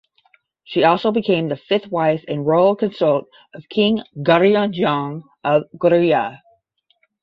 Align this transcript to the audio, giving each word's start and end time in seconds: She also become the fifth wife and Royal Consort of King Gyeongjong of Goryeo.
She 0.63 0.83
also 0.83 1.11
become 1.11 1.49
the 1.49 1.55
fifth 1.55 1.91
wife 1.91 2.25
and 2.27 2.43
Royal 2.43 2.75
Consort 2.75 3.25
of 3.53 3.69
King 3.69 4.01
Gyeongjong 4.17 5.21
of 5.43 5.65
Goryeo. 5.77 6.39